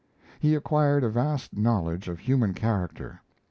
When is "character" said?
2.55-3.21